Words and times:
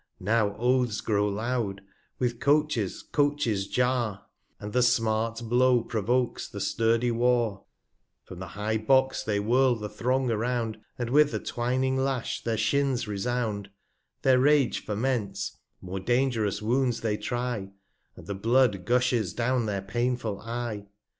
..Now 0.19 0.55
Oaths 0.57 0.99
grow 0.99 1.27
loud, 1.29 1.81
with 2.17 2.39
Coaches 2.39 3.03
Coaches 3.11 3.67
jar, 3.67 4.25
35 4.53 4.55
\ 4.59 4.59
And 4.63 4.73
the 4.73 4.81
smart 4.81 5.43
Blow 5.43 5.83
provokes 5.83 6.47
the 6.47 6.59
sturdy 6.59 7.11
War; 7.11 7.65
From 8.23 8.39
the 8.39 8.47
high 8.57 8.79
Box 8.79 9.21
they 9.23 9.39
whirl 9.39 9.75
the 9.75 9.87
Thong 9.89 10.31
around, 10.31 10.79
And 10.97 11.11
with 11.11 11.29
the 11.29 11.39
twining 11.39 11.97
Lash 11.97 12.43
their 12.43 12.57
Shins 12.57 13.07
resound: 13.07 13.69
Their 14.23 14.39
Rage 14.39 14.83
ferments, 14.83 15.57
more 15.81 15.99
dang'rous 15.99 16.63
Wounds 16.63 17.01
they 17.01 17.15
try, 17.15 17.69
And 18.15 18.25
the 18.25 18.33
Blood 18.33 18.85
gushes 18.85 19.35
down 19.35 19.67
their 19.67 19.83
painful 19.83 20.39
Eye. 20.41 20.87